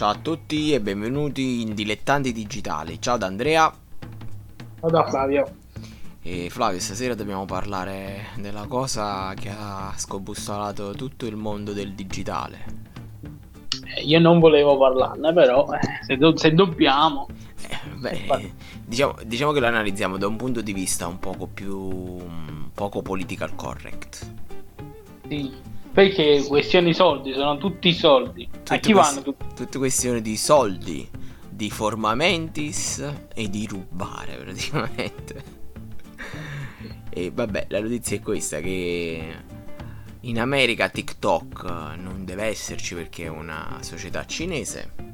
Ciao 0.00 0.12
a 0.12 0.14
tutti 0.14 0.72
e 0.72 0.80
benvenuti 0.80 1.60
in 1.60 1.74
Dilettanti 1.74 2.32
Digitali. 2.32 3.02
Ciao 3.02 3.18
da 3.18 3.26
Andrea. 3.26 3.70
Ciao 4.80 4.88
da 4.88 5.06
Flavio. 5.06 5.56
E 6.22 6.48
Flavio, 6.48 6.80
stasera 6.80 7.14
dobbiamo 7.14 7.44
parlare 7.44 8.28
della 8.38 8.64
cosa 8.66 9.34
che 9.34 9.50
ha 9.50 9.92
scobussolato 9.94 10.92
tutto 10.92 11.26
il 11.26 11.36
mondo 11.36 11.74
del 11.74 11.92
digitale. 11.92 12.64
Eh, 13.94 14.00
io 14.04 14.18
non 14.20 14.38
volevo 14.38 14.78
parlarne, 14.78 15.34
però 15.34 15.70
eh, 15.74 15.80
se, 16.00 16.16
do- 16.16 16.34
se, 16.34 16.54
dobbiamo... 16.54 17.28
Eh, 17.68 18.24
beh, 18.26 18.52
diciamo, 18.82 19.16
diciamo, 19.26 19.52
che 19.52 19.60
lo 19.60 19.66
analizziamo 19.66 20.16
da 20.16 20.26
un 20.26 20.36
punto 20.36 20.62
di 20.62 20.72
vista 20.72 21.06
un 21.08 21.18
poco 21.18 21.46
più... 21.46 22.16
poco 22.72 23.02
political 23.02 23.54
correct. 23.54 24.32
Sì, 25.28 25.52
perché 26.00 26.42
questioni 26.46 26.86
di 26.86 26.94
soldi, 26.94 27.32
sono 27.34 27.58
tutti 27.58 27.92
soldi. 27.92 28.48
Tutte 28.50 28.74
a 28.74 28.78
chi 28.78 28.92
quest- 28.92 29.10
vanno 29.10 29.22
tutti? 29.22 29.44
Tutte 29.54 29.78
questioni 29.78 30.22
di 30.22 30.36
soldi, 30.38 31.06
di 31.50 31.68
formamentis 31.68 33.04
e 33.34 33.50
di 33.50 33.66
rubare 33.66 34.36
praticamente. 34.40 35.58
E 37.10 37.30
vabbè, 37.30 37.66
la 37.68 37.80
notizia 37.80 38.16
è 38.16 38.20
questa 38.20 38.60
che 38.60 39.34
in 40.20 40.40
America 40.40 40.88
TikTok 40.88 41.64
non 41.98 42.24
deve 42.24 42.44
esserci 42.44 42.94
perché 42.94 43.24
è 43.24 43.28
una 43.28 43.78
società 43.82 44.24
cinese. 44.24 45.08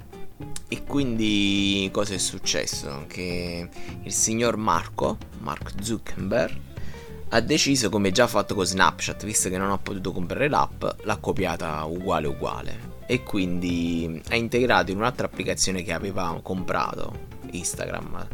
E 0.69 0.85
quindi 0.85 1.89
cosa 1.93 2.15
è 2.15 2.19
successo? 2.19 3.07
Che 3.09 3.69
il 4.03 4.13
signor 4.13 4.57
Marco, 4.57 5.17
Mark 5.41 5.73
Zuckerberg, 5.81 6.59
ha 7.37 7.41
deciso, 7.41 7.91
come 7.91 8.13
già 8.13 8.27
fatto 8.27 8.55
con 8.55 8.65
Snapchat, 8.65 9.25
visto 9.25 9.51
che 9.51 9.59
non 9.59 9.71
ha 9.71 9.77
potuto 9.77 10.11
comprare 10.11 10.49
l'app, 10.49 10.85
l'ha 11.03 11.17
copiata 11.17 11.85
uguale 11.85 12.27
uguale. 12.27 12.95
E 13.07 13.23
quindi 13.23 14.21
ha 14.31 14.37
integrato 14.37 14.91
in 14.91 14.97
un'altra 14.97 15.27
applicazione 15.27 15.83
che 15.83 15.93
aveva 15.93 16.39
comprato, 16.43 17.13
Instagram, 17.51 18.27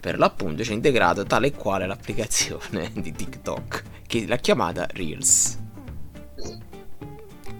per 0.00 0.18
l'appunto, 0.18 0.64
ci 0.64 0.72
ha 0.72 0.74
integrato 0.74 1.24
tale 1.24 1.48
e 1.48 1.52
quale 1.52 1.86
l'applicazione 1.86 2.90
di 3.00 3.12
TikTok, 3.12 3.82
che 4.06 4.26
l'ha 4.26 4.36
chiamata 4.36 4.86
Reels. 4.90 5.58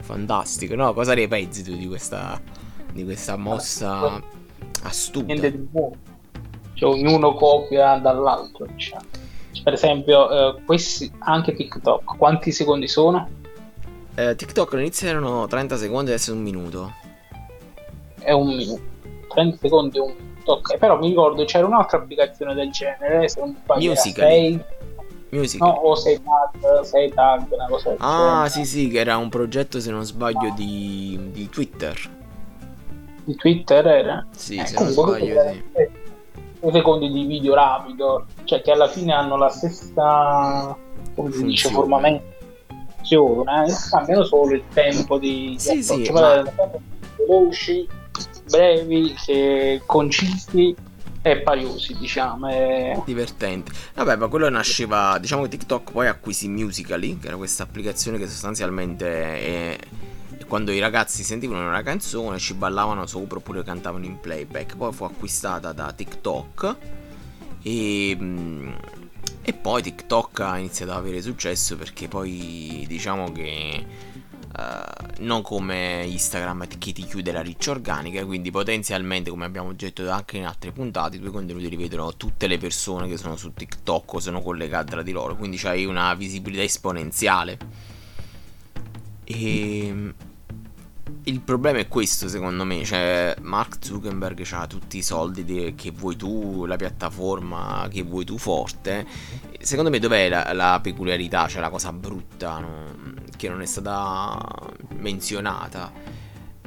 Fantastico, 0.00 0.74
no? 0.74 0.92
Cosa 0.94 1.14
ne 1.14 1.28
pensi 1.28 1.62
tu 1.62 1.76
di 1.76 1.86
questa, 1.86 2.40
di 2.92 3.04
questa 3.04 3.36
mossa 3.36 4.20
astuta? 4.82 5.26
Niente 5.26 5.52
di 5.52 5.58
buono. 5.58 5.96
Cioè, 6.74 6.90
ognuno 6.90 7.34
copia 7.34 7.98
dall'altro, 7.98 8.66
diciamo 8.66 9.17
per 9.62 9.72
esempio, 9.72 10.30
eh, 10.30 10.62
questi, 10.64 11.10
anche 11.20 11.54
TikTok, 11.54 12.16
quanti 12.16 12.52
secondi 12.52 12.88
sono? 12.88 13.28
Eh, 14.14 14.34
TikTok 14.34 14.74
all'inizio 14.74 15.08
erano 15.08 15.46
30 15.46 15.76
secondi, 15.76 16.10
adesso 16.10 16.32
è 16.32 16.34
un 16.34 16.42
minuto. 16.42 16.92
È 18.20 18.32
un 18.32 18.48
minuto. 18.48 18.80
30 19.28 19.56
secondi 19.58 19.98
è 19.98 20.00
un 20.00 20.14
minuto. 20.16 20.52
Ok, 20.52 20.76
però 20.78 20.98
mi 20.98 21.08
ricordo 21.08 21.44
c'era 21.44 21.66
un'altra 21.66 21.98
applicazione 21.98 22.54
del 22.54 22.70
genere, 22.70 23.28
se 23.28 23.40
non 23.40 23.54
sbaglio. 23.62 23.90
Musical. 23.90 24.64
Music. 25.30 25.60
No, 25.60 25.68
o 25.68 25.94
sei 25.94 26.18
tag, 26.22 26.80
sei 26.80 27.12
tag, 27.12 27.46
una 27.50 27.66
cosa 27.68 27.90
del 27.90 27.98
Ah, 28.00 28.46
genere. 28.46 28.48
sì, 28.48 28.64
sì, 28.64 28.88
che 28.88 28.98
era 28.98 29.18
un 29.18 29.28
progetto, 29.28 29.78
se 29.78 29.90
non 29.90 30.04
sbaglio, 30.04 30.52
di, 30.56 31.18
di 31.32 31.48
Twitter. 31.50 31.96
Di 33.24 33.34
Twitter 33.36 33.86
era? 33.86 34.26
Sì, 34.30 34.56
eh, 34.56 34.64
se 34.64 34.74
non 34.80 34.90
sbaglio, 34.90 35.40
sì 35.50 36.06
secondi 36.72 37.10
di 37.10 37.24
video 37.24 37.54
rapido, 37.54 38.26
cioè 38.44 38.62
che 38.62 38.70
alla 38.70 38.88
fine 38.88 39.12
hanno 39.12 39.36
la 39.36 39.48
stessa 39.48 40.76
come 41.14 41.32
si 41.32 41.44
dice, 41.44 41.68
formamento 41.70 42.36
eh, 43.10 43.72
cambiano 43.90 44.24
solo 44.24 44.54
il 44.54 44.62
tempo 44.72 45.18
di, 45.18 45.56
sì, 45.58 45.76
di 45.76 45.82
sì, 45.82 46.10
ma... 46.12 46.44
veloci, 47.16 47.88
brevi, 48.50 49.14
concisi 49.86 50.74
e 51.22 51.40
paiosi, 51.40 51.96
diciamo. 51.96 52.48
E... 52.48 53.02
Divertente. 53.04 53.72
Vabbè, 53.94 54.16
ma 54.16 54.28
quello 54.28 54.48
nasceva, 54.48 55.18
diciamo 55.18 55.42
che 55.42 55.48
TikTok 55.48 55.92
poi 55.92 56.06
acquisì 56.06 56.48
Musically, 56.48 57.18
che 57.18 57.28
era 57.28 57.36
questa 57.36 57.62
applicazione 57.62 58.18
che 58.18 58.26
sostanzialmente 58.26 59.06
è 59.06 59.78
quando 60.48 60.72
i 60.72 60.78
ragazzi 60.78 61.22
sentivano 61.22 61.68
una 61.68 61.82
canzone 61.82 62.38
ci 62.38 62.54
ballavano 62.54 63.06
sopra 63.06 63.36
oppure 63.36 63.62
cantavano 63.62 64.06
in 64.06 64.18
playback. 64.18 64.76
Poi 64.76 64.92
fu 64.92 65.04
acquistata 65.04 65.72
da 65.72 65.92
TikTok 65.92 66.76
e, 67.62 68.16
mm, 68.18 68.72
e 69.42 69.52
poi 69.52 69.82
TikTok 69.82 70.40
ha 70.40 70.56
iniziato 70.56 70.92
ad 70.92 70.98
avere 70.98 71.20
successo 71.20 71.76
perché 71.76 72.08
poi 72.08 72.86
diciamo 72.88 73.30
che 73.30 73.84
uh, 74.56 75.06
non 75.18 75.42
come 75.42 76.04
Instagram 76.06 76.66
che 76.66 76.92
ti 76.92 77.04
chiude 77.04 77.30
la 77.30 77.42
riccia 77.42 77.70
organica, 77.70 78.24
quindi 78.24 78.50
potenzialmente 78.50 79.28
come 79.28 79.44
abbiamo 79.44 79.74
detto 79.74 80.10
anche 80.10 80.38
in 80.38 80.46
altre 80.46 80.72
puntate 80.72 81.16
i 81.16 81.20
tuoi 81.20 81.30
contenuti 81.30 81.68
li 81.68 81.76
vedono 81.76 82.16
tutte 82.16 82.46
le 82.46 82.56
persone 82.56 83.06
che 83.06 83.18
sono 83.18 83.36
su 83.36 83.52
TikTok 83.52 84.14
o 84.14 84.18
sono 84.18 84.40
collegate 84.40 84.92
tra 84.92 85.02
di 85.02 85.12
loro, 85.12 85.36
quindi 85.36 85.58
c'hai 85.58 85.84
una 85.84 86.14
visibilità 86.14 86.62
esponenziale. 86.62 87.58
E 89.30 90.14
il 91.24 91.40
problema 91.40 91.78
è 91.78 91.88
questo, 91.88 92.28
secondo 92.28 92.64
me. 92.64 92.84
Cioè, 92.84 93.36
Mark 93.42 93.78
Zuckerberg 93.80 94.46
ha 94.52 94.66
tutti 94.66 94.98
i 94.98 95.02
soldi 95.02 95.44
de- 95.44 95.74
che 95.74 95.90
vuoi 95.90 96.16
tu, 96.16 96.64
la 96.64 96.76
piattaforma 96.76 97.86
che 97.90 98.02
vuoi 98.02 98.24
tu 98.24 98.38
forte. 98.38 99.06
Secondo 99.60 99.90
me, 99.90 99.98
dov'è 99.98 100.28
la, 100.28 100.52
la 100.52 100.80
peculiarità, 100.82 101.48
cioè 101.48 101.60
la 101.60 101.70
cosa 101.70 101.92
brutta 101.92 102.58
no? 102.58 102.94
che 103.36 103.48
non 103.48 103.60
è 103.60 103.66
stata 103.66 104.38
menzionata? 104.96 105.92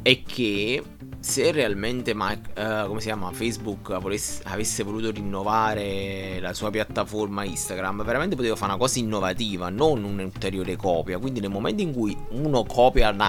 È 0.03 0.24
che 0.24 0.84
se 1.19 1.52
realmente 1.52 2.13
Mike, 2.16 2.59
uh, 2.59 2.88
come 2.88 3.00
si 3.00 3.06
chiama, 3.06 3.31
Facebook 3.31 4.00
volesse, 4.00 4.41
avesse 4.46 4.84
voluto 4.84 5.12
rinnovare 5.12 6.40
la 6.40 6.53
sua 6.53 6.72
piattaforma 6.72 7.44
Instagram, 7.44 8.03
veramente 8.03 8.35
poteva 8.35 8.56
fare 8.56 8.72
una 8.72 8.79
cosa 8.79 8.97
innovativa, 8.97 9.69
non 9.69 10.03
un'ulteriore 10.03 10.75
copia. 10.75 11.19
Quindi 11.19 11.40
nel 11.40 11.52
momento 11.52 11.84
in 11.84 11.94
cui 11.94 12.18
uno 12.31 12.63
copia 12.63 13.09
un 13.12 13.22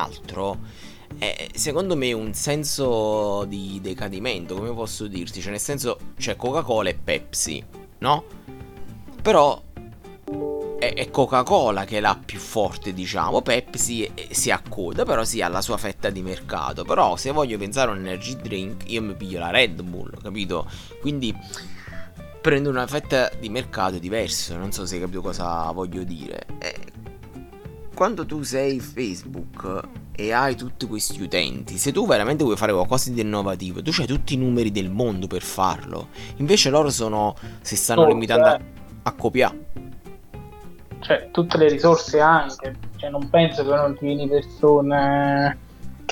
è 1.18 1.48
secondo 1.54 1.96
me 1.96 2.12
un 2.12 2.34
senso 2.34 3.44
di 3.44 3.80
decadimento, 3.82 4.54
come 4.54 4.72
posso 4.72 5.06
dirti? 5.06 5.40
Cioè, 5.40 5.50
nel 5.50 5.60
senso, 5.60 5.98
c'è 6.16 6.36
Coca-Cola 6.36 6.88
e 6.88 6.94
Pepsi, 6.94 7.64
no? 7.98 8.24
Però 9.22 9.62
è, 10.78 10.94
è 10.94 11.10
Coca-Cola 11.10 11.84
che 11.84 11.98
è 11.98 12.00
la 12.00 12.18
più 12.22 12.38
forte, 12.38 12.92
diciamo. 12.92 13.40
Pepsi 13.40 14.10
si 14.30 14.50
accoda, 14.50 15.04
però 15.04 15.24
sì, 15.24 15.40
ha 15.40 15.48
la 15.48 15.62
sua 15.62 15.76
fetta 15.76 16.10
di 16.10 16.22
mercato. 16.22 16.84
Però 16.84 17.16
se 17.16 17.30
voglio 17.30 17.56
pensare 17.56 17.90
a 17.90 17.94
un 17.94 18.00
energy 18.00 18.36
drink, 18.36 18.90
io 18.90 19.02
mi 19.02 19.14
piglio 19.14 19.38
la 19.38 19.50
Red 19.50 19.80
Bull, 19.82 20.20
capito? 20.20 20.68
Quindi 21.00 21.32
prendo 22.40 22.68
una 22.68 22.88
fetta 22.88 23.30
di 23.38 23.48
mercato 23.48 23.98
diversa. 23.98 24.56
Non 24.56 24.72
so 24.72 24.84
se 24.84 24.96
hai 24.96 25.00
capito 25.02 25.20
cosa 25.22 25.70
voglio 25.70 26.02
dire. 26.02 26.46
Eh, 26.58 26.76
quando 27.94 28.26
tu 28.26 28.42
sei 28.42 28.80
Facebook 28.80 29.80
e 30.14 30.32
hai 30.32 30.54
tutti 30.56 30.86
questi 30.86 31.22
utenti, 31.22 31.78
se 31.78 31.90
tu 31.90 32.06
veramente 32.06 32.44
vuoi 32.44 32.56
fare 32.56 32.72
qualcosa 32.72 33.10
di 33.10 33.20
innovativo, 33.20 33.82
tu 33.82 33.90
hai 33.98 34.06
tutti 34.06 34.34
i 34.34 34.36
numeri 34.36 34.70
del 34.70 34.90
mondo 34.90 35.26
per 35.26 35.42
farlo. 35.42 36.08
Invece 36.36 36.70
loro 36.70 36.90
sono, 36.90 37.34
si 37.60 37.76
stanno 37.76 38.02
oh, 38.02 38.08
limitando 38.08 38.46
a, 38.46 38.60
a 39.04 39.12
copiare. 39.12 39.66
Cioè, 41.00 41.30
tutte 41.32 41.58
le 41.58 41.68
risorse 41.68 42.20
anche. 42.20 42.76
Cioè, 42.96 43.10
non 43.10 43.28
penso 43.28 43.64
che 43.64 43.74
non 43.74 43.96
ti 43.96 44.04
vieni 44.04 44.28
persone 44.28 45.58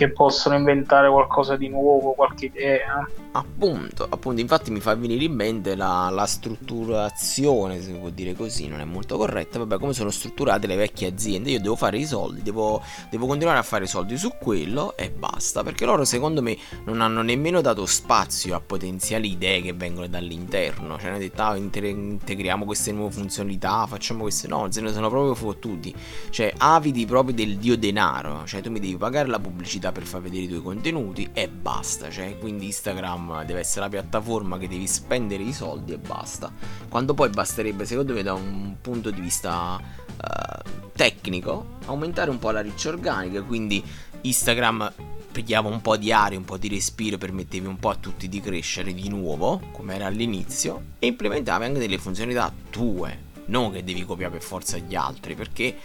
che 0.00 0.09
possono 0.09 0.55
inventare 0.55 1.11
qualcosa 1.11 1.56
di 1.56 1.69
nuovo, 1.69 2.12
qualche 2.12 2.47
idea. 2.47 3.06
Appunto, 3.33 4.06
appunto, 4.09 4.41
infatti 4.41 4.71
mi 4.71 4.81
fa 4.81 4.94
venire 4.94 5.25
in 5.25 5.34
mente 5.34 5.75
la, 5.75 6.09
la, 6.11 6.25
strutturazione, 6.25 7.77
se 7.77 7.93
si 7.93 7.93
può 7.93 8.09
dire 8.09 8.34
così, 8.34 8.66
non 8.66 8.81
è 8.81 8.84
molto 8.84 9.19
corretta, 9.19 9.59
vabbè 9.59 9.78
come 9.78 9.93
sono 9.93 10.09
strutturate 10.09 10.66
le 10.66 10.77
vecchie 10.77 11.09
aziende, 11.09 11.50
io 11.50 11.61
devo 11.61 11.77
fare 11.77 11.99
i 11.99 12.06
soldi, 12.06 12.41
devo, 12.41 12.82
devo 13.11 13.26
continuare 13.26 13.58
a 13.58 13.62
fare 13.62 13.85
i 13.85 13.87
soldi 13.87 14.17
su 14.17 14.32
quello 14.41 14.97
e 14.97 15.11
basta, 15.11 15.62
perché 15.62 15.85
loro 15.85 16.06
secondo 16.06 16.41
me 16.41 16.56
non 16.87 17.02
hanno 17.02 17.20
nemmeno 17.20 17.61
dato 17.61 17.85
spazio 17.85 18.56
a 18.56 18.61
potenziali 18.61 19.31
idee 19.31 19.61
che 19.61 19.75
vengono 19.75 20.08
dall'interno, 20.08 20.99
cioè 20.99 21.11
hanno 21.11 21.19
detto 21.19 21.43
ah, 21.43 21.56
integriamo 21.56 22.64
queste 22.64 22.91
nuove 22.91 23.12
funzionalità, 23.12 23.87
facciamo 23.87 24.23
queste, 24.23 24.49
no, 24.49 24.67
se 24.70 24.81
ne 24.81 24.93
sono 24.93 25.11
proprio 25.11 25.35
fottuti, 25.35 25.94
cioè 26.31 26.52
avidi 26.56 27.05
proprio 27.05 27.35
del 27.35 27.58
dio 27.58 27.76
denaro, 27.76 28.44
cioè 28.47 28.62
tu 28.62 28.70
mi 28.70 28.81
devi 28.81 28.97
pagare 28.97 29.29
la 29.29 29.38
pubblicità 29.38 29.89
per 29.92 30.04
far 30.04 30.20
vedere 30.20 30.44
i 30.44 30.48
tuoi 30.48 30.62
contenuti 30.62 31.28
e 31.32 31.48
basta, 31.48 32.10
cioè 32.10 32.38
quindi 32.38 32.66
Instagram 32.66 32.88
Instagram 32.90 33.44
deve 33.44 33.60
essere 33.60 33.81
la 33.82 33.88
piattaforma 33.88 34.58
che 34.58 34.69
devi 34.69 34.87
spendere 34.87 35.42
i 35.42 35.52
soldi 35.52 35.92
e 35.92 35.98
basta. 35.98 36.52
Quando 36.88 37.14
poi 37.14 37.28
basterebbe, 37.31 37.84
secondo 37.84 38.12
me, 38.12 38.22
da 38.22 38.34
un 38.34 38.76
punto 38.81 39.10
di 39.10 39.20
vista 39.20 39.78
uh, 39.81 40.88
tecnico, 40.94 41.78
aumentare 41.87 42.31
un 42.31 42.38
po' 42.38 42.50
la 42.50 42.60
riccia 42.60 42.90
organica, 42.90 43.42
quindi 43.42 43.82
Instagram 44.22 44.92
pigliava 45.32 45.69
un 45.69 45.81
po' 45.81 45.96
di 45.96 46.12
aria, 46.12 46.38
un 46.38 46.44
po' 46.44 46.58
di 46.58 46.69
respiro, 46.69 47.16
permettevi 47.16 47.66
un 47.66 47.78
po' 47.78 47.90
a 47.90 47.96
tutti 47.96 48.28
di 48.28 48.40
crescere 48.40 48.92
di 48.92 49.08
nuovo, 49.08 49.60
come 49.72 49.94
era 49.94 50.06
all'inizio, 50.06 50.82
e 50.98 51.06
implementavi 51.06 51.64
anche 51.64 51.78
delle 51.78 51.98
funzionalità 51.98 52.52
tue, 52.70 53.28
non 53.46 53.72
che 53.72 53.84
devi 53.84 54.04
copiare 54.04 54.32
per 54.32 54.42
forza 54.42 54.78
gli 54.78 54.94
altri, 54.94 55.34
perché 55.34 55.76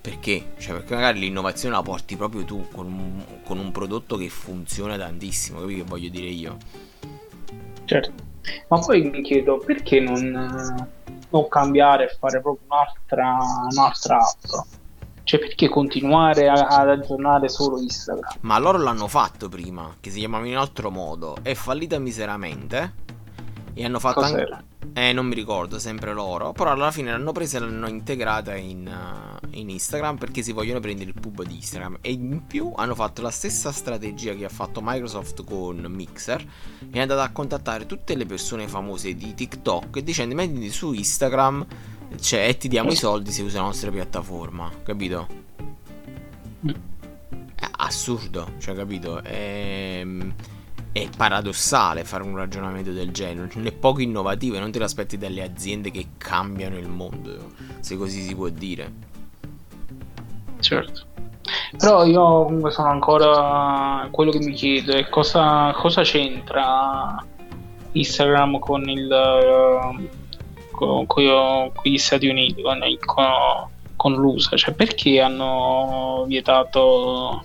Perché? 0.00 0.52
Cioè, 0.58 0.74
perché 0.74 0.94
magari 0.94 1.18
l'innovazione 1.18 1.74
la 1.74 1.82
porti 1.82 2.16
proprio 2.16 2.44
tu 2.44 2.66
con 2.72 2.86
un, 2.86 3.24
con 3.44 3.58
un 3.58 3.72
prodotto 3.72 4.16
che 4.16 4.28
funziona 4.28 4.96
tantissimo, 4.96 5.60
capi 5.60 5.76
che 5.76 5.82
voglio 5.82 6.08
dire 6.08 6.28
io? 6.28 6.56
Certo, 7.84 8.12
ma 8.68 8.78
poi 8.78 9.02
mi 9.02 9.22
chiedo 9.22 9.58
perché 9.58 10.00
non, 10.00 10.88
non 11.30 11.48
cambiare 11.48 12.04
e 12.04 12.16
fare 12.18 12.40
proprio 12.40 12.66
un'altra, 12.68 13.38
un'altra 13.70 14.18
app? 14.18 14.66
Cioè, 15.24 15.40
perché 15.40 15.68
continuare 15.68 16.48
a, 16.48 16.54
ad 16.54 16.88
aggiornare 16.88 17.50
solo 17.50 17.78
Instagram? 17.78 18.38
Ma 18.40 18.58
loro 18.58 18.78
l'hanno 18.78 19.08
fatto 19.08 19.50
prima, 19.50 19.94
che 20.00 20.10
si 20.10 20.20
chiamava 20.20 20.46
in 20.46 20.56
altro 20.56 20.90
modo. 20.90 21.36
È 21.42 21.52
fallita 21.52 21.98
miseramente. 21.98 22.94
E 23.74 23.84
hanno 23.84 23.98
fatto 23.98 24.20
Cos'era? 24.20 24.56
anche. 24.56 24.67
Eh, 24.92 25.12
non 25.12 25.26
mi 25.26 25.34
ricordo, 25.34 25.78
sempre 25.78 26.12
loro. 26.12 26.52
Però 26.52 26.70
alla 26.70 26.90
fine 26.90 27.10
l'hanno 27.10 27.32
presa 27.32 27.58
e 27.58 27.60
l'hanno 27.60 27.88
integrata 27.88 28.56
in, 28.56 28.86
uh, 28.86 29.46
in 29.50 29.70
Instagram 29.70 30.16
perché 30.16 30.42
si 30.42 30.52
vogliono 30.52 30.80
prendere 30.80 31.10
il 31.10 31.20
pub 31.20 31.44
di 31.44 31.56
Instagram. 31.56 31.98
E 32.00 32.12
in 32.12 32.46
più 32.46 32.72
hanno 32.74 32.94
fatto 32.94 33.22
la 33.22 33.30
stessa 33.30 33.72
strategia 33.72 34.34
che 34.34 34.44
ha 34.44 34.50
fatto 34.50 34.80
Microsoft 34.82 35.44
con 35.44 35.84
Mixer. 35.88 36.44
È 36.90 37.00
andata 37.00 37.22
a 37.22 37.30
contattare 37.30 37.86
tutte 37.86 38.14
le 38.14 38.26
persone 38.26 38.66
famose 38.68 39.14
di 39.14 39.34
TikTok 39.34 40.00
dicendo 40.00 40.34
mettiti 40.34 40.70
su 40.70 40.92
Instagram 40.92 41.66
cioè, 42.16 42.48
e 42.48 42.56
ti 42.56 42.68
diamo 42.68 42.90
i 42.90 42.96
soldi 42.96 43.30
se 43.30 43.42
usi 43.42 43.56
la 43.56 43.62
nostra 43.62 43.90
piattaforma, 43.90 44.70
capito? 44.82 45.26
Mm. 46.66 46.70
È 47.54 47.68
assurdo, 47.76 48.52
cioè, 48.58 48.74
capito? 48.74 49.22
È, 49.22 50.04
è 51.02 51.08
paradossale 51.16 52.04
fare 52.04 52.22
un 52.22 52.36
ragionamento 52.36 52.92
del 52.92 53.10
genere. 53.10 53.50
Non 53.54 53.66
è 53.66 53.72
poco 53.72 54.00
innovativo 54.00 54.56
e 54.56 54.60
non 54.60 54.70
te 54.70 54.78
lo 54.78 54.84
aspetti 54.84 55.18
dalle 55.18 55.42
aziende 55.42 55.90
che 55.90 56.06
cambiano 56.18 56.76
il 56.76 56.88
mondo, 56.88 57.52
se 57.80 57.96
così 57.96 58.22
si 58.22 58.34
può 58.34 58.48
dire. 58.48 58.92
Certo. 60.60 61.06
Però 61.76 62.04
io 62.04 62.44
comunque 62.44 62.70
sono 62.70 62.88
ancora 62.88 64.08
quello 64.10 64.30
che 64.30 64.38
mi 64.38 64.52
chiedo 64.52 64.92
è 64.92 65.08
cosa, 65.08 65.72
cosa 65.74 66.02
c'entra 66.02 67.24
Instagram 67.92 68.58
con 68.58 68.88
il 68.88 69.08
con, 70.70 71.06
con, 71.06 71.72
gli 71.82 71.98
Stati 71.98 72.28
Uniti, 72.28 72.62
con, 72.62 72.78
con, 73.04 73.24
con 73.96 74.12
l'USA, 74.14 74.56
cioè 74.56 74.74
perché 74.74 75.20
hanno 75.20 76.24
vietato 76.26 77.42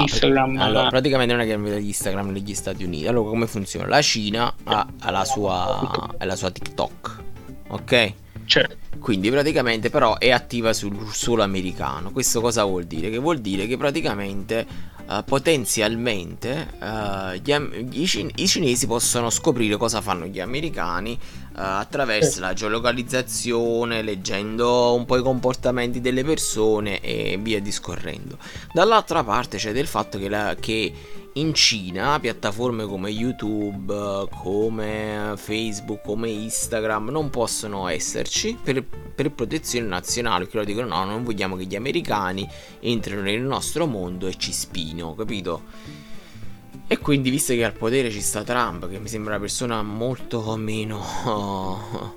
Instagram? 0.00 0.52
No, 0.52 0.62
allora, 0.64 0.88
praticamente 0.88 1.34
non 1.34 1.42
è 1.42 1.46
che 1.46 1.52
hanno 1.52 1.64
vietato 1.64 1.84
Instagram 1.84 2.30
negli 2.30 2.54
Stati 2.54 2.84
Uniti. 2.84 3.06
Allora, 3.06 3.28
come 3.28 3.46
funziona? 3.46 3.86
La 3.86 4.02
Cina 4.02 4.52
ha, 4.64 4.86
ha 5.00 5.10
la, 5.10 5.24
sua, 5.24 6.14
ha 6.16 6.24
la 6.24 6.36
sua 6.36 6.50
TikTok, 6.50 7.22
ok? 7.68 8.14
Certo. 8.44 8.76
Quindi 8.98 9.30
praticamente 9.30 9.90
però 9.90 10.18
è 10.18 10.30
attiva 10.30 10.72
sul 10.72 11.12
suolo 11.12 11.42
americano. 11.42 12.10
Questo 12.10 12.40
cosa 12.40 12.64
vuol 12.64 12.84
dire? 12.84 13.10
Che 13.10 13.18
vuol 13.18 13.38
dire 13.38 13.66
che 13.66 13.76
praticamente 13.76 14.66
uh, 15.06 15.22
potenzialmente 15.24 16.68
uh, 16.80 17.34
gli, 17.34 18.00
i, 18.00 18.06
cin- 18.06 18.30
i, 18.36 18.48
cinesi 18.48 18.86
possono 18.86 19.30
scoprire 19.30 19.76
cosa 19.76 20.00
fanno 20.00 20.26
gli 20.26 20.40
americani 20.40 21.18
attraverso 21.58 22.40
la 22.40 22.52
geolocalizzazione, 22.52 24.02
leggendo 24.02 24.94
un 24.94 25.04
po' 25.04 25.16
i 25.16 25.22
comportamenti 25.22 26.00
delle 26.00 26.24
persone 26.24 27.00
e 27.00 27.38
via 27.40 27.60
discorrendo. 27.60 28.38
Dall'altra 28.72 29.24
parte 29.24 29.56
c'è 29.56 29.72
del 29.72 29.86
fatto 29.86 30.18
che, 30.18 30.28
la, 30.28 30.56
che 30.58 30.92
in 31.34 31.54
Cina 31.54 32.18
piattaforme 32.20 32.84
come 32.84 33.10
YouTube, 33.10 34.28
come 34.30 35.34
Facebook, 35.36 36.02
come 36.02 36.28
Instagram 36.30 37.10
non 37.10 37.30
possono 37.30 37.88
esserci 37.88 38.56
per, 38.62 38.84
per 39.14 39.32
protezione 39.32 39.86
nazionale. 39.86 40.46
Che 40.46 40.52
loro 40.54 40.66
dicono 40.66 40.88
no, 40.88 41.04
non 41.04 41.24
vogliamo 41.24 41.56
che 41.56 41.64
gli 41.64 41.76
americani 41.76 42.48
entrino 42.80 43.20
nel 43.20 43.40
nostro 43.40 43.86
mondo 43.86 44.26
e 44.26 44.36
ci 44.36 44.52
spino, 44.52 45.14
capito? 45.14 45.97
E 46.90 46.96
quindi, 46.96 47.28
visto 47.28 47.52
che 47.52 47.64
al 47.64 47.74
potere 47.74 48.10
ci 48.10 48.22
sta 48.22 48.42
Trump, 48.42 48.88
che 48.88 48.98
mi 48.98 49.08
sembra 49.08 49.32
una 49.32 49.40
persona 49.40 49.82
molto 49.82 50.56
meno 50.56 52.16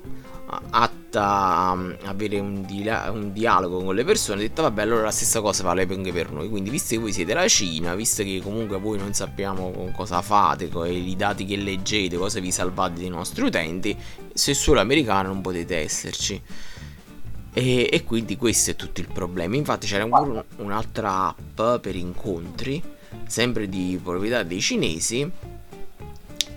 atta 0.70 1.22
a 1.22 1.72
avere 2.04 2.40
un, 2.40 2.64
di- 2.64 2.88
un, 2.88 3.32
dialogo 3.34 3.82
con 3.84 3.94
le 3.94 4.02
persone, 4.02 4.38
ha 4.38 4.46
detto 4.46 4.62
vabbè 4.62 4.80
allora 4.80 5.02
la 5.02 5.10
stessa 5.10 5.42
cosa 5.42 5.62
vale 5.62 5.86
anche 5.88 6.10
per 6.10 6.32
noi, 6.32 6.48
quindi 6.48 6.70
visto 6.70 6.94
che 6.94 7.00
voi 7.02 7.12
siete 7.12 7.34
la 7.34 7.46
Cina, 7.48 7.94
visto 7.94 8.22
che 8.22 8.40
comunque 8.42 8.78
voi 8.78 8.96
non 8.96 9.12
sappiamo 9.12 9.90
cosa 9.94 10.22
fate, 10.22 10.70
i 10.86 11.16
dati 11.16 11.44
che 11.44 11.56
leggete, 11.56 12.16
cosa 12.16 12.40
vi 12.40 12.50
salvate 12.50 12.98
dei 12.98 13.10
nostri 13.10 13.44
utenti, 13.44 13.94
se 14.32 14.54
solo 14.54 14.80
americano 14.80 15.28
non 15.28 15.42
potete 15.42 15.76
esserci. 15.76 16.40
E, 17.54 17.90
e 17.92 18.04
quindi 18.04 18.38
questo 18.38 18.70
è 18.70 18.76
tutto 18.76 19.02
il 19.02 19.08
problema. 19.12 19.54
Infatti 19.56 19.86
c'era 19.86 20.06
un, 20.06 20.42
un'altra 20.56 21.28
app 21.28 21.80
per 21.82 21.94
incontri, 21.94 22.82
sempre 23.26 23.68
di 23.68 24.00
proprietà 24.02 24.42
dei 24.42 24.60
cinesi, 24.60 25.30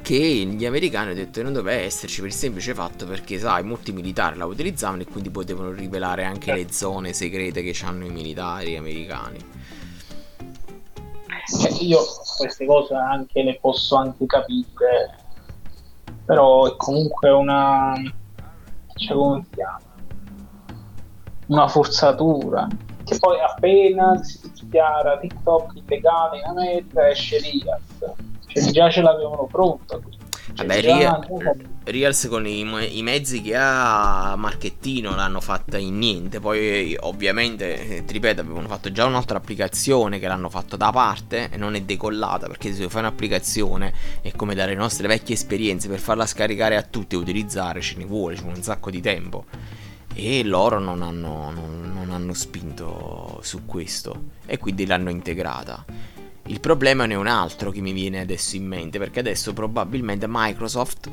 che 0.01 0.17
gli 0.17 0.65
americani 0.65 1.07
hanno 1.07 1.15
detto 1.15 1.41
non 1.41 1.51
doveva 1.51 1.81
esserci 1.81 2.21
per 2.21 2.29
il 2.29 2.35
semplice 2.35 2.75
fatto 2.75 3.07
perché 3.07 3.39
sai 3.39 3.63
molti 3.63 3.91
militari 3.91 4.37
la 4.37 4.45
utilizzavano 4.45 5.01
e 5.01 5.05
quindi 5.05 5.31
potevano 5.31 5.71
rivelare 5.71 6.25
anche 6.25 6.53
le 6.53 6.71
zone 6.71 7.11
segrete 7.11 7.63
che 7.63 7.75
hanno 7.83 8.05
i 8.05 8.11
militari 8.11 8.77
americani. 8.77 9.39
Cioè, 11.59 11.71
io 11.81 12.01
queste 12.37 12.67
cose 12.67 12.93
anche 12.93 13.41
le 13.41 13.57
posso 13.59 13.95
anche 13.95 14.25
capire 14.27 15.23
però 16.23 16.67
è 16.71 16.75
comunque 16.75 17.29
una 17.31 17.93
cioè 18.95 19.17
come 19.17 19.43
si 19.43 19.55
chiama? 19.55 19.79
Una 21.47 21.67
forzatura 21.67 22.67
che 23.03 23.17
poi 23.19 23.37
appena 23.39 24.21
si 24.23 24.39
dichiara 24.75 25.18
TikTok 25.18 25.75
illegale 25.75 26.38
in 26.39 26.44
America 26.44 27.10
esce 27.10 27.39
Rias 27.39 27.81
cioè, 28.48 28.72
già 28.72 28.89
ce 28.89 29.01
l'avevano 29.01 29.48
pronta. 29.51 30.00
Cioè, 30.54 30.66
Vabbè, 30.66 30.81
Real, 30.81 31.27
Reals 31.83 32.27
con 32.30 32.48
i, 32.48 32.60
i, 32.98 33.01
mezzi 33.01 33.42
che 33.42 33.56
ha 33.57 34.36
Marchettino 34.38 35.13
l'hanno 35.13 35.42
fatta 35.42 35.77
in 35.77 35.98
niente. 35.98 36.39
Poi, 36.39 36.95
ovviamente, 37.01 38.04
ti 38.06 38.13
ripeto, 38.13 38.42
avevano 38.42 38.68
fatto 38.68 38.92
già 38.92 39.04
un'altra 39.04 39.38
applicazione 39.38 40.19
che 40.19 40.27
l'hanno 40.27 40.48
fatta 40.48 40.77
da 40.77 40.92
parte 40.92 41.50
e 41.51 41.57
non 41.57 41.75
è 41.75 41.81
decollata. 41.81 42.48
Perché 42.48 42.74
se 42.74 42.88
fai 42.88 43.01
un'applicazione 43.01 43.94
è 44.22 44.31
come 44.31 44.56
dare 44.56 44.72
le 44.72 44.77
nostre 44.77 45.07
vecchie 45.07 45.36
esperienze 45.36 45.89
per 45.89 46.00
farla 46.00 46.25
scaricare 46.25 46.77
a 46.77 46.83
tutti 46.83 47.16
e 47.16 47.18
utilizzare, 47.18 47.81
ce 47.81 47.98
ne 47.98 48.06
vuole, 48.06 48.36
ci 48.36 48.44
vuole 48.44 48.57
un 48.57 48.63
sacco 48.63 48.89
di 48.89 49.01
tempo. 49.01 49.45
E 50.17 50.44
loro 50.44 50.79
non 50.79 51.01
hanno, 51.01 51.51
non, 51.51 51.91
non 51.94 52.09
hanno 52.12 52.33
spinto 52.33 53.39
su 53.44 53.65
questo 53.65 54.29
e 54.45 54.57
quindi 54.57 54.86
l'hanno 54.86 55.10
integrata. 55.10 55.84
Il 56.48 56.60
problema 56.60 57.05
ne 57.05 57.15
è 57.15 57.17
un 57.17 57.27
altro 57.27 57.72
che 57.72 57.81
mi 57.81 57.91
viene 57.91 58.19
adesso 58.19 58.55
in 58.55 58.65
mente, 58.65 58.98
perché 58.98 59.19
adesso 59.19 59.51
probabilmente 59.53 60.25
Microsoft 60.29 61.10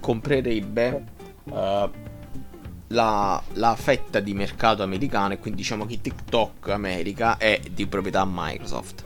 comprerebbe 0.00 1.04
uh, 1.44 1.90
la, 2.88 3.42
la, 3.52 3.76
fetta 3.76 4.20
di 4.20 4.32
mercato 4.34 4.82
americano 4.82 5.34
e 5.34 5.38
quindi 5.38 5.60
diciamo 5.60 5.84
che 5.84 6.00
TikTok 6.00 6.68
America 6.70 7.36
è 7.36 7.60
di 7.70 7.86
proprietà 7.86 8.24
Microsoft. 8.26 9.04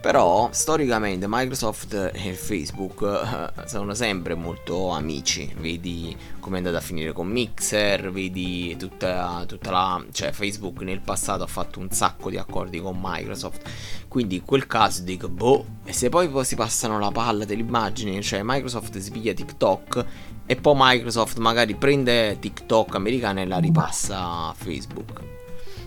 Però 0.00 0.48
storicamente 0.50 1.26
Microsoft 1.28 2.10
e 2.14 2.32
Facebook 2.32 3.00
uh, 3.02 3.66
sono 3.66 3.92
sempre 3.92 4.34
molto 4.34 4.88
amici, 4.88 5.52
vedi 5.58 6.16
come 6.40 6.54
è 6.54 6.58
andata 6.58 6.78
a 6.78 6.80
finire 6.80 7.12
con 7.12 7.26
Mixer, 7.26 8.10
vedi 8.10 8.74
tutta, 8.78 9.44
tutta 9.46 9.70
la... 9.70 10.02
cioè 10.10 10.32
Facebook 10.32 10.80
nel 10.80 11.00
passato 11.00 11.42
ha 11.42 11.46
fatto 11.46 11.80
un 11.80 11.90
sacco 11.90 12.30
di 12.30 12.38
accordi 12.38 12.80
con 12.80 12.98
Microsoft, 12.98 13.68
quindi 14.08 14.36
in 14.36 14.44
quel 14.46 14.66
caso 14.66 15.02
dico 15.02 15.28
boh, 15.28 15.66
e 15.84 15.92
se 15.92 16.08
poi, 16.08 16.30
poi 16.30 16.46
si 16.46 16.56
passano 16.56 16.98
la 16.98 17.10
palla 17.10 17.44
dell'immagine, 17.44 18.22
cioè 18.22 18.40
Microsoft 18.42 18.96
si 18.96 19.10
piglia 19.10 19.34
TikTok 19.34 20.06
e 20.46 20.56
poi 20.56 20.74
Microsoft 20.78 21.36
magari 21.36 21.74
prende 21.74 22.38
TikTok 22.38 22.94
americana 22.94 23.42
e 23.42 23.46
la 23.46 23.58
ripassa 23.58 24.48
a 24.48 24.54
Facebook, 24.56 25.20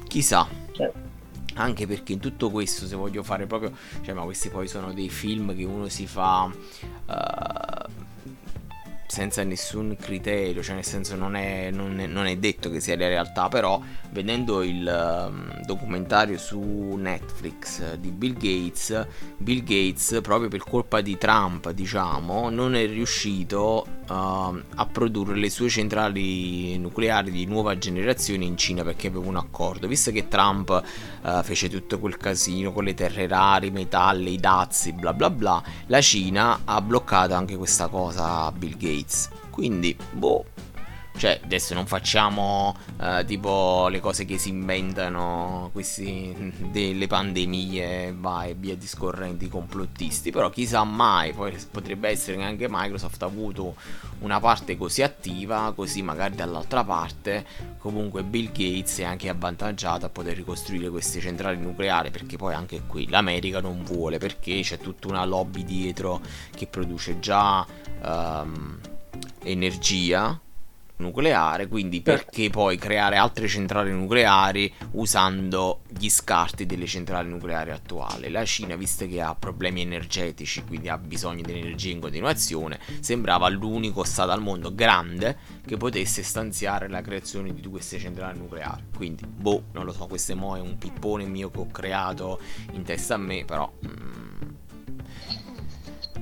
chissà. 0.08 0.48
Certo. 0.72 1.12
Anche 1.55 1.88
perché 1.88 2.13
in 2.13 2.19
tutto 2.19 2.50
questo, 2.50 2.86
se 2.88 2.95
voglio 2.95 3.24
fare 3.24 3.45
proprio, 3.45 3.72
cioè, 4.01 4.13
ma 4.13 4.24
questi 4.24 4.50
poi 4.50 4.67
sono 4.67 4.93
dei 4.93 5.10
film 5.10 5.55
che 5.55 5.63
uno 5.63 5.88
si 5.88 6.07
fa. 6.07 6.51
Uh, 7.05 8.12
senza 9.13 9.43
nessun 9.43 9.95
criterio, 9.95 10.63
cioè 10.63 10.74
nel 10.74 10.83
senso 10.83 11.15
non 11.15 11.36
è, 11.36 11.69
non 11.69 12.00
è, 12.00 12.07
non 12.07 12.25
è 12.25 12.36
detto 12.38 12.72
che 12.72 12.79
sia 12.79 12.98
la 12.98 13.07
realtà, 13.07 13.48
però 13.48 13.79
vedendo 14.10 14.63
il 14.63 14.83
um, 14.83 15.62
documentario 15.65 16.39
su 16.39 16.95
Netflix 16.98 17.93
di 17.98 18.10
Bill 18.10 18.33
Gates, 18.33 19.05
Bill 19.38 19.60
Gates 19.60 20.19
proprio 20.24 20.50
per 20.50 20.63
colpa 20.63 21.01
di 21.01 21.15
Trump, 21.19 21.69
diciamo, 21.69 22.50
non 22.50 22.74
è 22.74 22.88
riuscito 22.88 23.86
a 24.07 24.86
produrre 24.91 25.36
le 25.36 25.50
sue 25.50 25.69
centrali 25.69 26.77
nucleari 26.77 27.31
di 27.31 27.45
nuova 27.45 27.77
generazione 27.77 28.45
in 28.45 28.57
Cina 28.57 28.83
perché 28.83 29.07
aveva 29.07 29.27
un 29.27 29.38
accordo, 29.38 29.88
visto 29.88 30.12
che 30.12 30.27
Trump 30.27 30.83
uh, 31.22 31.41
fece 31.43 31.69
tutto 31.69 32.00
quel 32.00 32.17
casino 32.17 32.72
con 32.72 32.83
le 32.83 32.93
terre 32.93 33.27
rare, 33.27 33.67
i 33.67 33.72
metalli, 33.72 34.33
i 34.33 34.39
dazi, 34.39 34.93
bla 34.93 35.13
bla 35.13 35.29
bla, 35.29 35.63
la 35.88 36.01
Cina 36.01 36.62
ha 36.65 36.81
bloccato 36.81 37.33
anche 37.33 37.55
questa 37.55 37.88
cosa 37.88 38.45
a 38.45 38.51
Bill 38.51 38.77
Gates. 38.77 39.29
Quindi, 39.50 39.95
boh, 40.12 40.45
Cioè, 41.15 41.39
adesso 41.43 41.74
non 41.74 41.86
facciamo 41.86 42.75
uh, 43.00 43.24
tipo 43.24 43.88
le 43.88 44.00
cose 44.00 44.25
che 44.25 44.38
si 44.38 44.50
inventano, 44.50 45.70
questi, 45.72 46.51
delle 46.72 47.08
pandemie, 47.08 48.13
vai, 48.17 48.55
via 48.58 48.75
discorrenti 48.75 49.48
complottisti. 49.48 50.32
Però 50.32 50.50
chissà 50.50 50.84
mai, 50.84 51.34
potrebbe 51.72 52.10
essere 52.10 52.38
che 52.38 52.43
anche 52.43 52.67
Microsoft 52.70 53.22
ha 53.22 53.27
avuto 53.27 53.75
una 54.20 54.39
parte 54.39 54.75
così 54.75 55.01
attiva, 55.01 55.72
così 55.75 56.01
magari 56.01 56.36
dall'altra 56.36 56.84
parte, 56.84 57.46
comunque 57.77 58.24
Bill 58.24 58.48
Gates 58.48 59.00
è 59.00 59.03
anche 59.03 59.29
avvantaggiato 59.29 60.05
a 60.05 60.10
poter 60.10 60.36
ricostruire 60.36 60.89
queste 60.89 61.20
centrali 61.20 61.58
nucleari, 61.58 62.10
perché 62.10 62.38
poi 62.38 62.53
anche 62.53 62.84
qui 62.88 63.08
l'America 63.10 63.60
non 63.60 63.84
vuole, 63.84 64.17
perché 64.17 64.62
c'è 64.62 64.77
tutta 64.77 65.08
una 65.08 65.25
lobby 65.25 65.63
dietro 65.63 66.22
che 66.55 66.67
produce 66.67 67.20
già 67.20 67.65
um, 68.01 68.79
energia 69.43 70.39
nucleare, 71.03 71.67
quindi 71.67 72.03
certo. 72.03 72.25
perché 72.25 72.50
poi 72.50 72.77
creare 72.77 73.17
altre 73.17 73.48
centrali 73.48 73.91
nucleari 73.91 74.74
usando 74.91 75.81
gli 75.88 76.10
scarti 76.10 76.65
delle 76.65 76.88
centrali 76.88 77.29
nucleari 77.29 77.72
attuali? 77.72 78.29
La 78.29 78.45
Cina, 78.45 78.75
visto 78.75 79.05
che 79.07 79.22
ha 79.22 79.36
problemi 79.36 79.81
energetici, 79.81 80.63
quindi 80.63 80.89
ha 80.89 80.98
bisogno 80.98 81.43
di 81.43 81.51
energia 81.51 81.91
in 81.91 82.00
continuazione, 82.00 82.79
sembrava 83.00 83.50
l'unico 83.50 84.03
stato 84.03 84.31
al 84.31 84.41
mondo 84.41 84.74
grande 84.74 85.38
che 85.65 85.77
potesse 85.77 86.24
stanziare 86.24 86.88
la 86.88 87.01
creazione 87.01 87.53
di 87.53 87.67
queste 87.67 88.00
centrali 88.00 88.39
nucleari. 88.39 88.83
Quindi, 88.95 89.25
boh, 89.25 89.65
non 89.74 89.86
lo 89.86 89.91
so, 89.91 90.07
questo 90.07 90.31
è 90.31 90.36
un 90.36 90.77
pippone 90.77 91.25
mio 91.25 91.51
che 91.51 91.60
ho 91.60 91.67
creato 91.67 92.39
in 92.72 92.83
testa 92.83 93.15
a 93.15 93.17
me, 93.17 93.43
però... 93.45 93.72
Mm... 93.86 94.22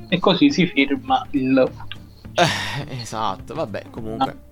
E 0.09 0.19
così 0.19 0.51
si 0.51 0.65
firma 0.65 1.25
il 1.31 1.89
eh, 2.33 3.01
esatto, 3.01 3.53
vabbè, 3.53 3.85
comunque 3.89 4.50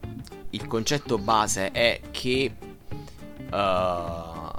il 0.51 0.67
concetto 0.67 1.17
base 1.17 1.71
è 1.71 2.01
che 2.11 2.51
uh, 3.51 4.49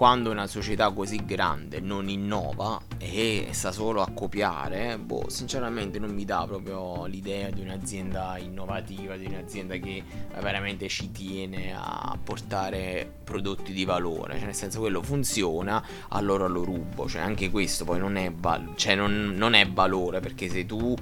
quando 0.00 0.30
una 0.30 0.46
società 0.46 0.90
così 0.92 1.22
grande 1.26 1.78
non 1.78 2.08
innova 2.08 2.80
e 2.96 3.48
sta 3.50 3.70
solo 3.70 4.00
a 4.00 4.10
copiare, 4.14 4.96
boh, 4.96 5.28
sinceramente 5.28 5.98
non 5.98 6.14
mi 6.14 6.24
dà 6.24 6.44
proprio 6.46 7.04
l'idea 7.04 7.50
di 7.50 7.60
un'azienda 7.60 8.38
innovativa, 8.38 9.18
di 9.18 9.26
un'azienda 9.26 9.76
che 9.76 10.02
veramente 10.40 10.88
ci 10.88 11.10
tiene 11.10 11.74
a 11.76 12.16
portare 12.22 13.12
prodotti 13.22 13.74
di 13.74 13.84
valore. 13.84 14.36
Cioè, 14.38 14.46
nel 14.46 14.54
senso, 14.54 14.80
quello 14.80 15.02
funziona, 15.02 15.84
allora 16.08 16.46
lo 16.46 16.64
rubo. 16.64 17.06
Cioè, 17.06 17.20
anche 17.20 17.50
questo 17.50 17.84
poi 17.84 17.98
non 17.98 18.16
è, 18.16 18.32
val- 18.32 18.72
cioè, 18.76 18.94
non, 18.94 19.34
non 19.36 19.52
è 19.52 19.68
valore 19.68 20.20
perché 20.20 20.48
se 20.48 20.64
tu 20.64 20.96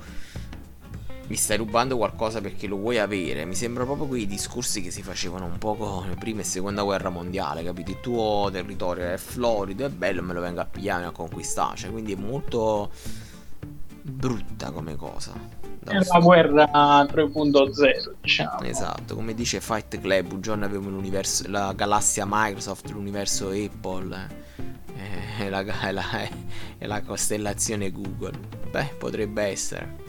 mi 1.29 1.37
stai 1.37 1.59
rubando 1.59 1.97
qualcosa 1.97 2.41
perché 2.41 2.67
lo 2.67 2.77
vuoi 2.77 2.99
avere. 2.99 3.45
Mi 3.45 3.55
sembra 3.55 3.85
proprio 3.85 4.07
quei 4.07 4.27
discorsi 4.27 4.81
che 4.81 4.91
si 4.91 5.03
facevano 5.03 5.45
un 5.45 5.59
po' 5.59 6.01
nella 6.03 6.17
prima 6.17 6.41
e 6.41 6.45
seconda 6.45 6.83
guerra 6.83 7.11
mondiale, 7.11 7.63
capito? 7.63 7.91
Il 7.91 8.01
tuo 8.01 8.49
territorio 8.51 9.05
è 9.05 9.17
florido, 9.19 9.85
è 9.85 9.91
bello, 9.91 10.23
me 10.23 10.33
lo 10.33 10.41
vengo 10.41 10.61
a 10.61 10.65
pigliare 10.65 11.05
e 11.05 11.07
a 11.07 11.11
conquistare. 11.11 11.77
Cioè, 11.77 11.91
quindi 11.91 12.15
è 12.15 12.17
molto 12.17 12.91
brutta 14.03 14.71
come 14.71 14.97
cosa. 14.97 15.33
È 15.85 15.97
una 15.97 16.21
guerra 16.21 17.03
3.0, 17.03 18.13
diciamo. 18.23 18.61
Esatto, 18.63 19.15
come 19.15 19.35
dice 19.35 19.61
Fight 19.61 20.01
Club, 20.01 20.33
un 20.33 20.41
giorno 20.41 20.65
avevo 20.65 20.89
l'universo, 20.89 21.45
la 21.49 21.73
galassia 21.75 22.25
Microsoft, 22.27 22.89
l'universo 22.91 23.51
Apple. 23.51 24.47
Eh, 24.97 25.45
e 25.45 25.51
la, 25.51 25.63
la, 25.93 26.29
la 26.79 27.03
costellazione 27.03 27.93
Google. 27.93 28.39
Beh, 28.71 28.95
potrebbe 28.99 29.43
essere. 29.43 30.08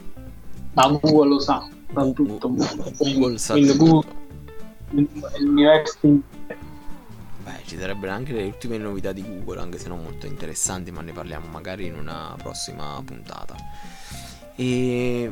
Ma 0.74 0.88
Google 0.88 1.28
lo 1.28 1.40
sa, 1.40 1.68
sa 1.94 2.12
tutto. 2.12 2.50
Google 2.50 3.38
sa 3.38 3.56
tutto. 3.56 3.78
Google, 3.78 4.08
l'universo 5.38 5.98
Beh, 7.44 7.62
ci 7.66 7.78
sarebbero 7.78 8.12
anche 8.12 8.34
le 8.34 8.44
ultime 8.44 8.78
novità 8.78 9.12
di 9.12 9.24
Google, 9.24 9.62
anche 9.62 9.80
se 9.80 9.88
non 9.88 10.04
molto 10.04 10.26
interessanti, 10.26 10.92
ma 10.92 11.02
ne 11.02 11.14
parliamo 11.14 11.48
magari 11.48 11.86
in 11.86 11.96
una 11.96 12.36
prossima 12.38 13.02
puntata. 13.04 13.56
E 14.56 15.32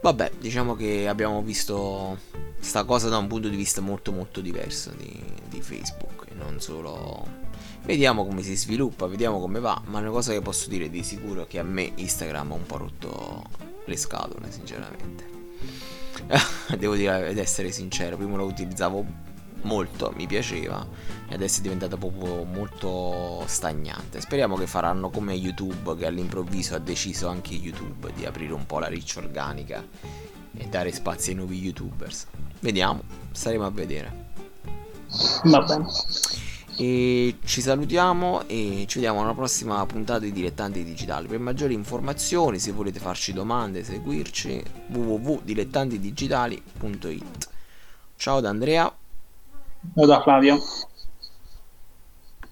vabbè, 0.00 0.32
diciamo 0.38 0.74
che 0.74 1.08
abbiamo 1.08 1.42
visto 1.42 2.18
sta 2.58 2.84
cosa 2.84 3.08
da 3.08 3.18
un 3.18 3.26
punto 3.26 3.48
di 3.48 3.56
vista 3.56 3.80
molto 3.80 4.12
molto 4.12 4.40
diverso 4.40 4.92
di, 4.96 5.20
di 5.48 5.60
Facebook, 5.60 6.26
e 6.30 6.34
non 6.34 6.60
solo 6.60 7.46
Vediamo 7.84 8.26
come 8.26 8.42
si 8.42 8.54
sviluppa, 8.54 9.06
vediamo 9.06 9.40
come 9.40 9.60
va, 9.60 9.80
ma 9.86 10.00
una 10.00 10.10
cosa 10.10 10.32
che 10.32 10.42
posso 10.42 10.68
dire 10.68 10.90
di 10.90 11.02
sicuro 11.02 11.44
è 11.44 11.46
che 11.46 11.58
a 11.58 11.62
me 11.62 11.92
Instagram 11.94 12.52
ha 12.52 12.54
un 12.54 12.66
po' 12.66 12.76
rotto 12.76 13.44
le 13.88 13.96
scatole, 13.96 14.50
sinceramente. 14.50 15.26
Devo 16.78 16.94
dire 16.94 17.28
ed 17.28 17.38
essere 17.38 17.72
sincero, 17.72 18.16
prima 18.16 18.36
lo 18.36 18.44
utilizzavo 18.44 19.26
molto, 19.62 20.12
mi 20.16 20.26
piaceva 20.26 20.86
e 21.28 21.34
adesso 21.34 21.58
è 21.58 21.62
diventata 21.62 21.96
proprio 21.96 22.44
molto 22.44 23.42
stagnante. 23.46 24.20
Speriamo 24.20 24.56
che 24.56 24.66
faranno 24.66 25.10
come 25.10 25.34
YouTube 25.34 25.96
che 25.96 26.06
all'improvviso 26.06 26.74
ha 26.74 26.78
deciso 26.78 27.28
anche 27.28 27.54
YouTube 27.54 28.12
di 28.14 28.24
aprire 28.24 28.52
un 28.52 28.66
po' 28.66 28.78
la 28.78 28.88
riccia 28.88 29.20
organica 29.20 29.84
e 30.56 30.66
dare 30.66 30.92
spazio 30.92 31.32
ai 31.32 31.38
nuovi 31.38 31.60
youtubers. 31.60 32.26
Vediamo, 32.60 33.02
staremo 33.32 33.66
a 33.66 33.70
vedere. 33.70 34.26
Va 35.44 35.60
bene. 35.60 35.86
E 36.80 37.38
ci 37.44 37.60
salutiamo 37.60 38.46
e 38.46 38.84
ci 38.86 39.00
vediamo 39.00 39.22
alla 39.22 39.34
prossima 39.34 39.84
puntata 39.84 40.20
di 40.20 40.30
Dilettanti 40.30 40.84
Digitali. 40.84 41.26
Per 41.26 41.40
maggiori 41.40 41.74
informazioni, 41.74 42.60
se 42.60 42.70
volete 42.70 43.00
farci 43.00 43.32
domande, 43.32 43.82
seguirci 43.82 44.62
www.dilettantidigitali.it. 44.86 47.48
Ciao 48.14 48.40
da 48.40 48.48
Andrea. 48.48 48.96
Ciao 49.94 50.06
da 50.06 50.22
Flavio. 50.22 50.60